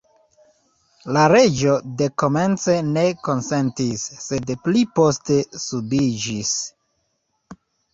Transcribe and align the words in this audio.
La 1.17 1.25
reĝo 1.33 1.75
dekomence 1.99 2.79
ne 2.89 3.05
konsentis, 3.29 4.09
sed 4.27 4.53
pli 4.67 4.85
poste 4.99 5.41
subiĝis. 5.71 6.61